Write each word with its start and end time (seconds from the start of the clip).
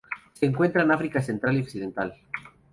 Se 0.33 0.47
encuentra 0.47 0.81
en 0.81 0.89
África 0.89 1.21
central 1.21 1.57
y 1.57 1.61
occidental. 1.61 2.15